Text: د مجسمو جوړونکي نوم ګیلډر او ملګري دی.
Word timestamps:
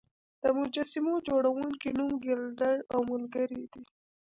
د 0.41 0.43
مجسمو 0.57 1.13
جوړونکي 1.27 1.89
نوم 1.97 2.11
ګیلډر 2.23 2.75
او 2.93 2.99
ملګري 3.11 3.63
دی. 3.71 3.83